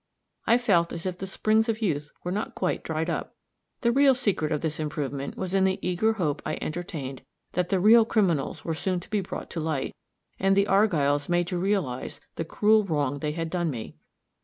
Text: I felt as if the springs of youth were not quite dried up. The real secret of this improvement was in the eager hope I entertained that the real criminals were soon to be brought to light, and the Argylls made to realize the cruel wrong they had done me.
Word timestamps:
I 0.47 0.57
felt 0.57 0.91
as 0.91 1.05
if 1.05 1.19
the 1.19 1.27
springs 1.27 1.69
of 1.69 1.79
youth 1.79 2.09
were 2.23 2.31
not 2.31 2.55
quite 2.55 2.81
dried 2.83 3.07
up. 3.07 3.35
The 3.81 3.91
real 3.91 4.15
secret 4.15 4.51
of 4.51 4.61
this 4.61 4.79
improvement 4.79 5.37
was 5.37 5.53
in 5.53 5.63
the 5.63 5.77
eager 5.87 6.13
hope 6.13 6.41
I 6.43 6.57
entertained 6.59 7.21
that 7.51 7.69
the 7.69 7.79
real 7.79 8.03
criminals 8.03 8.65
were 8.65 8.73
soon 8.73 8.99
to 9.01 9.09
be 9.11 9.21
brought 9.21 9.51
to 9.51 9.59
light, 9.59 9.93
and 10.39 10.57
the 10.57 10.65
Argylls 10.65 11.29
made 11.29 11.45
to 11.49 11.59
realize 11.59 12.19
the 12.33 12.43
cruel 12.45 12.83
wrong 12.83 13.19
they 13.19 13.33
had 13.33 13.51
done 13.51 13.69
me. 13.69 13.95